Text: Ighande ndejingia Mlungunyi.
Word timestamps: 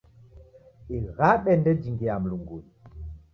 Ighande 0.95 1.51
ndejingia 1.61 2.13
Mlungunyi. 2.21 2.73